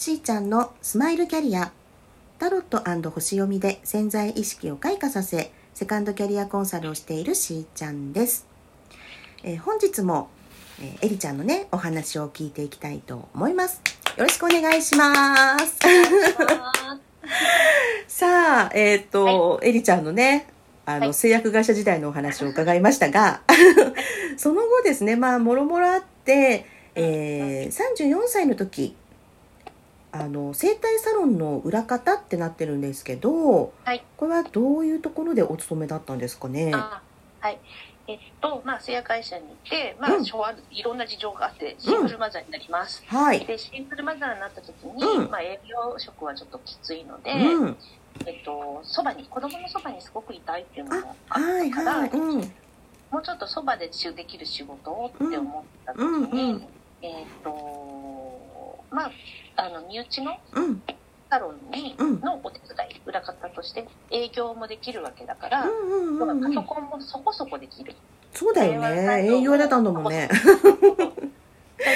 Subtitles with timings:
[0.00, 1.72] しーちゃんのスマイルキャリア。
[2.38, 8.46] タロット星読みで潜在意識を開花させセカンドキャリアコンサルをしているしーちゃんです、
[9.42, 10.30] えー本日も、
[10.80, 13.82] えー、エリちゃんのねお話を聞いていきたいと思います。
[14.16, 15.76] よろしくお願いします。
[18.08, 20.46] さあえっ、と、エリちゃんのね
[20.86, 21.14] あの、はい。
[21.14, 23.42] 製薬会社時代のお話を伺いましたが
[24.38, 26.64] その後ですねまあもろもろあって、
[26.94, 28.96] えー、34歳の時
[30.12, 34.04] あの整体サロンの裏方ってなってるんですけど、はい。
[34.16, 36.72] これはどういうところでお勤めだったんですかね？
[36.74, 37.02] あ
[37.40, 37.58] はい。
[38.08, 40.24] えっと、まあ、製薬会社にいて、まあ、うん。
[40.24, 43.04] 昭和、いろんな事情があって、シングルマザーになります。
[43.06, 45.30] はい、で、シングルマザーになった時に、うん。
[45.30, 47.76] まあ、営業職はちょっときついので、うん。
[48.26, 52.52] えっと、そばに、子供のそばにすごくいたいっていうのがあはいったから、はいうん。
[53.12, 56.64] もうちょっとそばでできる仕事をって思った時に、うんうんうん。
[57.02, 57.50] えっと、
[58.90, 59.10] まあ、
[59.56, 60.82] あの、身内のうん。
[61.30, 62.20] サロンに、うん。
[62.20, 66.54] のお手伝い、裏方として営業もできるわけだから、うんうんうんうん。
[66.54, 67.94] パソコンもそこそこできる。
[68.32, 69.26] そうだよね。
[69.26, 70.28] 営業だったんだもんね。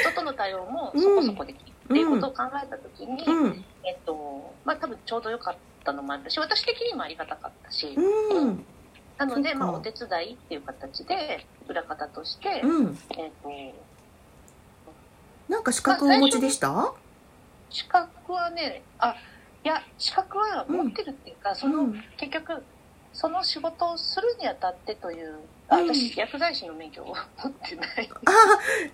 [0.00, 3.64] 人との対応もそこそこできるっていうことを考えた時に、うん。
[3.84, 8.66] えっと、まあ多分ちょうど良かったのもあったし、私的にもありがたかったし、うん。
[9.18, 12.98] なので、まあお手伝いっていう形で、裏方として、うん。
[13.18, 13.48] えっと、
[15.48, 16.92] なんか資格をお持ちでした？
[17.70, 19.14] 資格はね、あ、
[19.64, 22.02] いや、資格は持ってるっていうか、その、うん。
[22.16, 22.62] 結局、
[23.12, 25.94] その仕事をするにあたってという、あうん。
[25.94, 28.08] 私、薬剤師の免許を持ってない。
[28.26, 28.32] ああ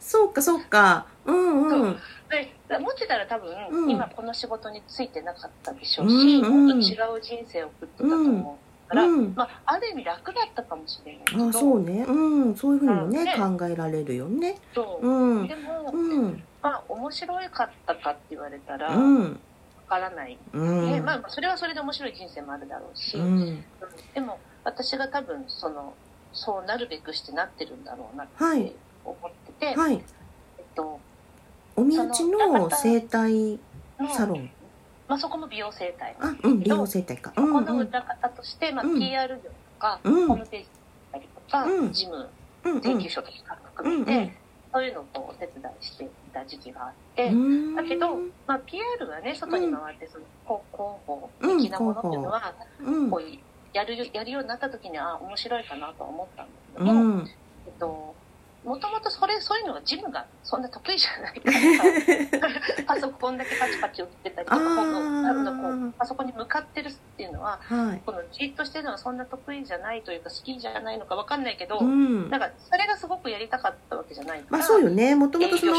[0.00, 1.06] そうかそうか。
[1.26, 1.96] うんうん。
[2.30, 3.90] で持ってたら多分、うん。
[3.90, 6.78] 今この仕事についてなかったでしょうし、うんうん。
[6.78, 9.34] もっと違う人生を送ってたと思うから、うん。
[9.34, 11.44] まあ、ある意味楽だったかもしれないけど。
[11.46, 12.04] ああそうね。
[12.06, 12.54] うん。
[12.54, 13.58] そういうふうにもねうんね。
[13.58, 14.58] 考えられるよね。
[14.74, 15.06] そう。
[15.06, 15.48] うん。
[15.48, 16.44] でも、うん。
[16.62, 19.40] まあ面白かったかって言われたらわうん。
[19.88, 20.90] からない、うん。
[20.92, 23.24] ねまあ、それはそれで面白い人生もあるだろうし、うん。
[23.24, 23.64] うん。
[24.14, 25.94] でも私が多分その
[26.32, 28.72] そうなるべくしてなってるんだろうなってはい。
[29.04, 29.94] 思ってて、はい。
[30.58, 31.00] えっと、
[31.76, 33.58] お身内の整体
[33.98, 34.50] のサロン
[35.08, 37.32] まあ、そこも美容整体あうん美容整体か。
[37.36, 38.98] うんこのうん裏方として、まあ、うん。
[38.98, 40.26] PR 業とか、うん。
[40.28, 41.92] ホームページだったりとか、うん。
[41.92, 42.28] 事務、
[42.64, 44.32] うん請求書とか含めて、
[44.72, 47.74] そういうのをこうお手伝いしていた時期があって、うん。
[47.76, 53.22] だけど、まあ、PR はね、外に回って、その、こう広報的なものっていうのは、うんこう、
[53.72, 57.26] やる、やるようになった時に、あ、面白いかなとは思ったんだけうど
[57.66, 58.14] えっと、
[58.64, 61.50] もともとそれ、そういうのが事務がそんな得意じゃないか
[62.46, 62.48] ら、
[62.86, 68.02] パソコンだけパチパチ打ってたりとか、あーこのあのこうパソコンに向かってるっていうのは、はい。
[68.06, 72.30] このじっとしてるのはそんな得意じゃないというか好きじゃないのかわかんないけど、うん。
[72.30, 74.38] なんかそれがすごくやりたかったわけじゃない。
[74.38, 75.16] から、まあそうよね。
[75.16, 75.72] もともとその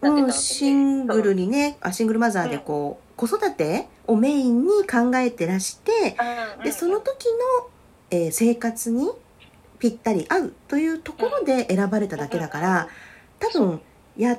[0.00, 6.16] うん、シングルにねあシングルマザーでこう、子育てをメインに考えてらして
[6.56, 6.64] うん。
[6.64, 7.68] でその時の、
[8.10, 9.10] えー生活に
[9.84, 12.88] ぴったり合うというところで選ばれただけだから
[13.38, 13.82] 多分
[14.16, 14.38] や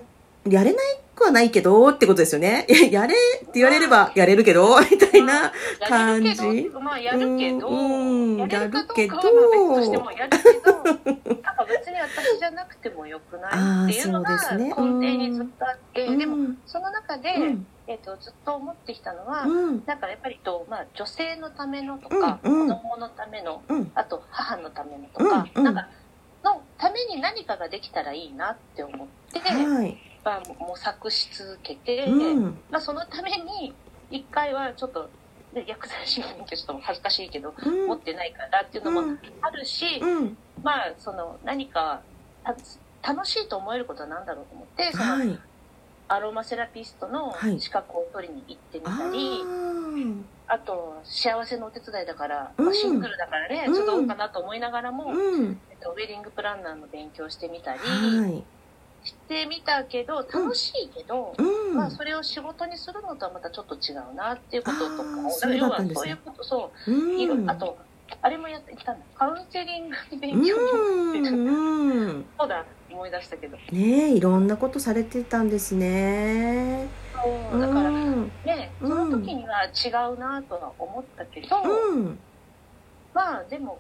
[0.50, 2.66] やれないくはないけどってことですよね。
[2.68, 5.54] い ややれって言われればやれるけどみたいな
[5.88, 6.72] 感じ。
[6.82, 10.84] まあやるけど、うんやれるけどやるけど。
[10.84, 16.18] なんか別に私じゃなくてもよくないっていうのが根底にずっとあって、うん。
[16.18, 19.84] でもその中で、うんえっとずっと思ってきたのは、うん。
[19.86, 22.68] なんかやっぱりと、まあ、女性のためのとか、うんうん。
[22.68, 23.92] 子供のためのうん。
[23.96, 25.64] あと母のためのとか、うんうん。
[25.64, 25.90] なんか
[26.44, 29.98] のために何かができたらいいなって思って、はい。
[30.24, 32.44] まあ、模索し続けて、うん。
[32.72, 33.76] まあ、そのために
[34.10, 35.10] 一回はちょっと、
[35.54, 37.88] ね、薬剤師の免許ちょっと恥ずかしいけど、うん。
[37.88, 39.20] 持ってないからっていうのもうん。
[39.42, 40.38] あるし、うん。
[40.64, 42.02] まあその何か
[42.44, 42.56] た
[43.14, 45.40] 楽しいと思えることは何だろうと思ってそのはい
[46.08, 47.60] アロマセラピストのはい。
[47.60, 50.24] 資格を取りに行ってみあたり、ー。
[50.48, 52.66] あと幸せのお手伝いだから、うん。
[52.66, 53.74] まあ、シングルだからね、うん。
[53.74, 55.60] ちょっとどうかなと思いながらも、うん。
[55.72, 58.44] えっと、ウェディングプランナーの勉強してみたりはい。
[59.04, 61.42] してみたけど楽しいけど、う
[61.74, 61.76] ん。
[61.76, 67.50] まあ、それを仕事にするのとはまたちょっと違うなっていうこととかあーをそういうことそううん。
[67.50, 67.78] あと
[68.22, 71.48] あれもやってきたんだカウンセリング勉強にもうん。
[71.48, 72.26] うん。
[72.38, 72.64] そうだ
[72.96, 73.58] 思い出したけど。
[73.58, 76.88] ねえいろんなことされてたんですね。
[77.52, 78.32] そうだからうん。
[78.46, 79.12] ねそうん。
[79.12, 82.18] の時には違うなとは思ったけど、うん。
[83.14, 83.80] まあでも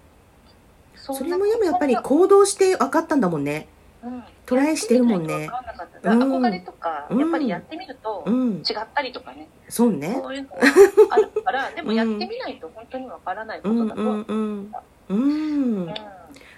[0.95, 3.67] そそれもでもやっぱり行動して分かったんだもんね。
[4.03, 4.23] うん。
[4.45, 5.49] トライしてるもんね。
[6.03, 7.19] 憧れとか、うん。
[7.19, 8.57] やっぱりやってみるとうん。
[8.57, 10.19] 違ったりとかね、そうね。
[10.21, 10.57] そういうのが
[11.11, 14.25] あるからでもやってみないと本当にわからないこうんとだと、うん。
[14.27, 14.71] うん。
[15.09, 15.81] ううん。
[15.89, 15.93] ん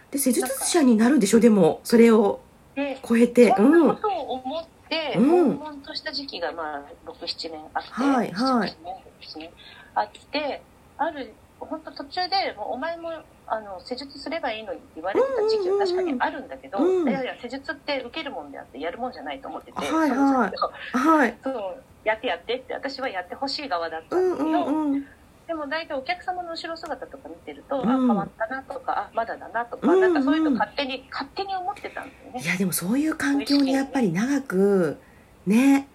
[0.09, 2.39] で施術者になるんでしょでもそれを
[2.78, 3.88] で超えてそうん。
[3.90, 5.28] ことを思って、うん。
[5.58, 8.70] 悶々とした時期がまあ67年あって、はいはい。
[8.70, 9.52] 7 8年ですね
[9.96, 10.62] あって
[11.00, 13.10] ある本当途中でもうお前も
[13.48, 17.10] あの施術すればいいのにって言われてた時期は確かにあるんだけど、うん。
[17.10, 20.98] いやいや施術って受けるもんであってやるもんじゃないと思ってて、はいはい。
[20.98, 21.26] は。
[21.26, 21.38] い。
[21.44, 25.06] そうやってやってって私はやってほしい側だったうんんだけど、うんうん
[25.48, 27.90] でも大体お客様の後ろ姿とか見てると、うん。
[27.90, 32.42] あ変わったなとかあまだだなとか、うんなんかそういうの勝手に勝手に思ってたんですよね。
[32.44, 32.46] い。
[32.46, 34.98] やでもそういう環境にやっぱり長く
[35.46, 35.88] ね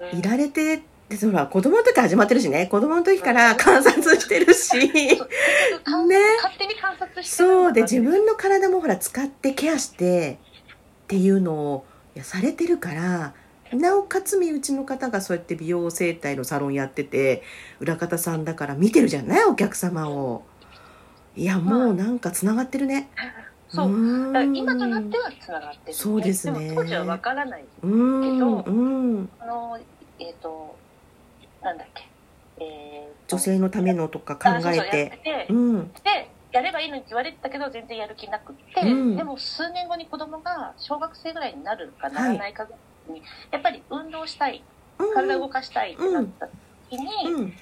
[0.00, 0.18] うん。
[0.18, 2.66] いられてでほら子供の時始まってるしね。
[2.66, 4.76] 子供の時から観察してるし。
[4.92, 5.16] ね。
[6.42, 7.72] 勝手に観察してるそう。
[7.72, 10.38] で自分の体もほら使ってケアして
[11.04, 11.86] っていうのを
[12.16, 13.34] いやされてるから
[13.72, 17.42] なおかつ身内の方がそうやって美容整体のサロンやってて
[17.80, 20.44] 裏方さんだから見てるじゃないお客様を。
[21.34, 23.10] いやもうなんかつながってるね。
[23.68, 23.86] そう。
[23.86, 24.32] ーん。
[24.32, 26.68] だから今となってはつながってる、そうですね。
[26.68, 29.78] でも当時は分からないうんけどうんあの
[30.18, 30.76] えっ、と
[31.62, 32.08] なんだっけ。
[32.58, 35.20] えーと女性のためのとか考えて。
[35.22, 35.92] てうん。
[35.92, 39.16] でやればいいのに言われてたけど全然やる気なくって、うん。
[39.16, 42.78] でも数年後に子供が小学生ぐらいになるかならないかぐら
[43.08, 44.64] いに、やっぱり運動したい
[45.14, 46.48] 体を動かしたいってなった
[46.90, 47.52] 時に、うん。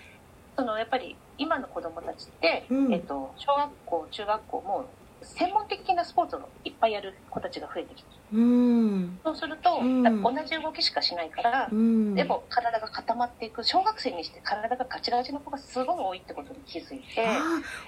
[0.56, 2.92] そのやっぱり今の子供たちって、うん。
[2.92, 4.84] えっと、小学校中学校も
[5.22, 9.18] 専門的なスポーツをいっぱいやる子たちが増えてきてうん。
[9.24, 10.22] そうすると、うん。
[10.22, 12.14] 同じ動きしかしないから、うん。
[12.14, 17.26] でも体が固まっていく小学生にして体がガチガチの子がすごい多いってことに気づいて。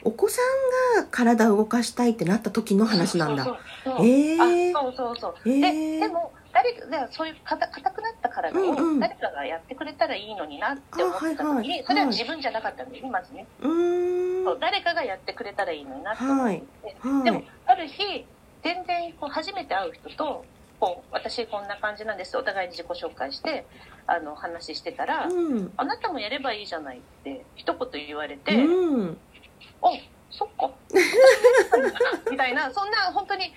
[0.02, 0.40] お子さ
[0.98, 3.44] んが体を動かしたいってなった時の話なんだ。
[3.44, 6.32] そうそうそうええあそうそうそう、えでーでも
[6.90, 13.10] 誰かそういう硬硬くなった体を誰かがやってくれたらいいのになって思ってた時に、それは自分じゃなかったんだよね。
[13.10, 13.68] まずね、そ
[14.52, 16.64] う誰かがやってくれたらいいのになって思って。
[17.24, 18.26] でもある日
[18.62, 20.44] 全然こう初めて会う人と
[20.80, 23.66] こう私こんな感じなんですお互いに自己紹介して
[24.06, 25.72] あの話してたら、うん。
[25.76, 29.18] あなたもやればいいじゃないって一言言われて、うん。
[29.82, 29.88] あ
[30.30, 30.70] そっか。
[32.30, 33.52] みたいなそんな本当に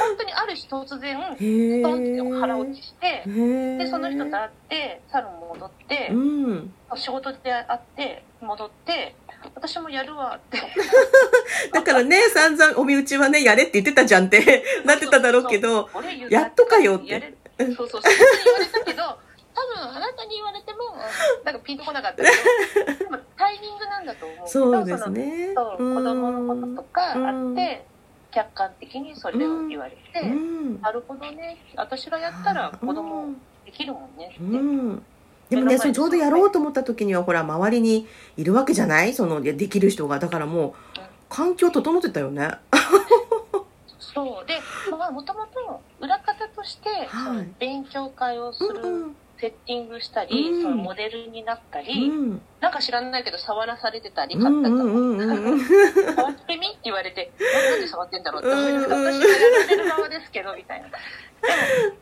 [0.00, 6.72] 本当にある日突然へえトンって腹落ちしてでその人と会ってサロン戻ってうん。
[6.96, 9.14] 仕事で会って戻って
[9.54, 10.58] 私もやるわって。
[11.72, 15.88] だからね散々お身内はねやれって言ってたじゃんって なってただろうけど
[16.28, 17.34] やっとかよって。
[17.58, 18.02] そうそうそう
[18.44, 20.78] 言われたけど多分あなたに言われても
[21.44, 22.30] なんかピンとこなかったけ
[22.92, 24.48] ど でもタイミングなんだと思う。
[24.48, 25.52] そうですね。
[25.54, 27.84] そう子供のこととかうんあって
[28.30, 30.80] 客観的にそれを言われて、うん。
[30.80, 31.56] なるほどね。
[31.76, 33.34] 私がやったら子供
[33.64, 35.02] できるもんねって、うん。
[35.48, 39.14] でもねそのちょうどやろうと思った時にはほら周りにいるわけじゃない？
[39.14, 40.18] そのでできる人が。
[40.18, 40.72] だからもう
[41.28, 42.50] 環境整ってたよね。
[43.98, 44.46] そう。
[44.46, 44.60] で
[44.90, 46.88] まあもともと裏方として、
[47.58, 50.62] 勉強会をする、うんセッティングしたり、うん。
[50.62, 52.40] そのモデルになったうり、ん。
[52.60, 55.60] なんか知らないけど触らされてたりうん買ったとうんうん
[56.16, 60.96] 触ってみって言われてななんで触ってんだろうって思いながらうん私がやられる側ですけどみたいなでも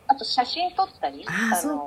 [0.07, 1.85] あと写真撮ったりあーそう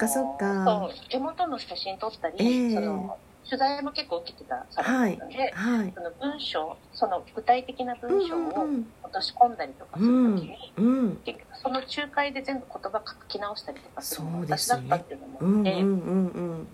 [1.10, 2.74] 手元の写真撮ったり、ええ。
[2.76, 3.18] その
[3.50, 11.16] 取材も結構受けてたサロンだったんで、はいその文章その具体的な文章をうん落とし込んだりとかするときに、うんうん。
[11.24, 14.76] 結局その仲介で全部言葉書き直したりとかするのそうがですね。
[14.76, 16.68] 私だったっていうのもあって、うんうんうん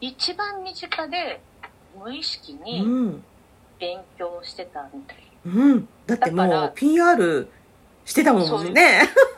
[0.00, 1.40] 一番身近で
[1.96, 3.24] 無意識にん。
[3.78, 5.18] 勉強してたみたい。
[5.46, 5.88] うん。
[6.06, 7.48] だってもう PR
[8.04, 9.02] してたもんね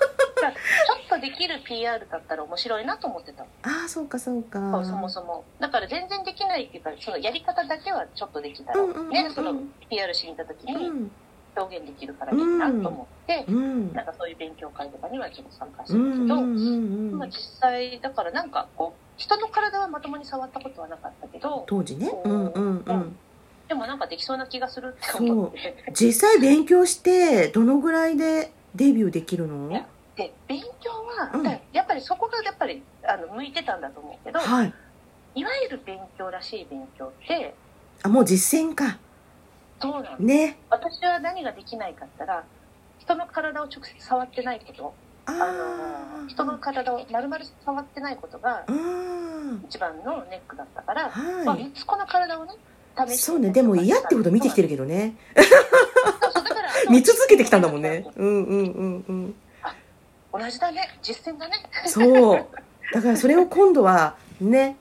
[1.30, 3.47] できる PR だったら面白いなと思ってた、あ
[3.87, 4.59] あそうかそうか。
[4.85, 5.45] そもそも。
[5.59, 9.11] だから全然できないっていうかそのやり方だけはちょっとできたら、うんうんうんうん。
[9.11, 9.54] ねその
[9.90, 11.11] PR しに行った時うにん。
[11.59, 13.92] 表現できるからいいなと思って、うん。
[13.95, 22.12] なんかそういう勉強会とかにはちょっと参加しうんてるけど、うんうん実際だからなんかこう人の体はまともに触ったことはなかったけど当時ね。
[22.25, 23.16] うんうんうん。
[23.68, 25.92] でもなんかできそうな気がするって思って。
[25.99, 29.87] 実際勉強してどのぐらいでデビューできるの？
[30.16, 31.42] で勉強は、うん。
[31.42, 34.73] だやっぱりそこがやっぱりあの向いてたんだと思うけど、はい。
[35.35, 37.54] いわゆる勉強らしい勉強って
[38.02, 38.99] あもう実践か。
[39.80, 40.58] どうなのね。
[40.70, 42.44] 私は何ができないかったら
[42.99, 44.94] 人の体を直接触ってないこと。
[45.26, 45.32] あ
[46.18, 48.64] あの人の体を丸々触ってないことが
[49.68, 51.11] 一番のネックだったから、
[51.44, 52.52] まあ、はい息子の体をね
[52.96, 53.50] 試してそうね。
[53.50, 55.16] でも嫌ってこと見てきてるけどね。
[56.88, 58.06] 見続けてきたんだもんね。
[58.16, 59.35] うんうんうんうん
[60.38, 60.99] 同じだね。
[61.02, 61.55] 実践だね、
[61.87, 62.47] そう。
[62.93, 64.76] だからそれを今度はね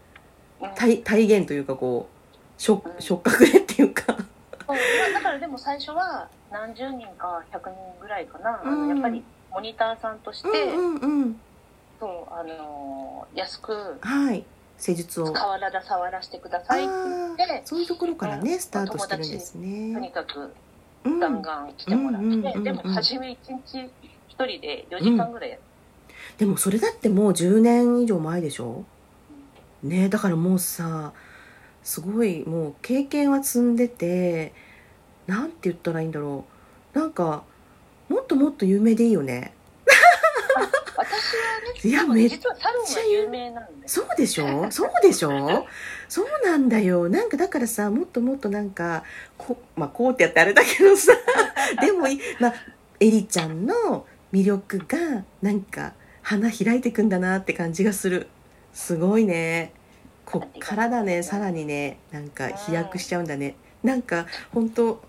[0.62, 0.70] うん。
[0.76, 4.04] 体体現というかこう触触覚でっていうか。
[4.08, 4.18] そう。
[4.18, 7.72] まあだからでも最初は何十人か100人
[8.02, 8.90] ぐらいかな、うん。
[8.90, 11.40] やっぱりモニターさんとして、うんうんうん。
[12.00, 14.44] そうあの安くはい。
[14.78, 15.34] 施術を。
[15.34, 20.12] 触らら触らせてくださいって言ってそういうところからね、うんスタートしてるんですとにね。
[20.12, 20.54] かく
[21.06, 21.20] うん。
[21.20, 23.90] ガンガン来てもらって、うんうんうんうんでも初め1日
[24.38, 25.60] 1人で4時間ぐらいやっ
[26.38, 28.84] でもそれだってもう10年以上前でしょ？
[29.84, 31.14] ねだからもうさ
[31.84, 34.54] すごいもう経験は積んでて
[35.28, 36.46] なんて言ったらいいんだろ
[36.96, 37.00] う。
[37.00, 37.44] なんか
[38.10, 39.54] もっともっと有名でいいよね。
[40.98, 43.88] 私はねいやめっ実はサロンが有名なんで。
[43.88, 44.72] そうでしょ？
[44.72, 45.66] そうでしょ？
[46.10, 47.10] そうなんだよ。
[47.10, 49.04] なんかだからさもっともっとなんか
[49.38, 51.14] こまあこうってやってあれだけどさ。
[51.82, 52.54] でもいいまあ
[53.00, 58.28] エリちゃんの魅力がなんか花開いてくんだなって感じがする。
[58.74, 59.72] すごいね。
[60.26, 61.24] こっからだね。
[61.24, 62.00] さらにね。
[62.12, 63.56] なんか飛躍しちゃうんだね。
[63.82, 65.02] なんか本当語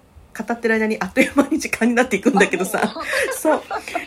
[0.53, 2.95] ってる間にあっという間に時間になっていくんだけどさ。
[3.37, 3.63] そう。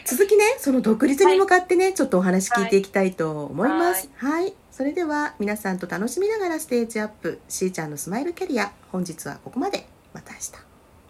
[0.05, 4.09] 続きねその独立に向かってね、ちょっとお話聞いていきたいと思います。
[4.15, 7.39] はい、それでは皆さんと楽しみながらステージアップ。
[7.49, 8.71] しーちゃんのスマイルキャリア。
[8.93, 9.85] 本日はここまで。
[10.13, 10.68] また明日